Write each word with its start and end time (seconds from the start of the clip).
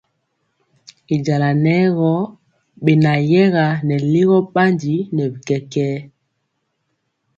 Y 1.13 1.15
jala 1.25 1.49
nɛ 1.65 1.75
gɔ 1.97 2.11
benayɛga 2.83 3.65
nɛ 3.87 3.95
ligɔ 4.11 4.37
bandi 4.53 4.95
nɛ 5.15 5.23
bi 5.31 5.39
kɛkɛɛ. 5.47 5.95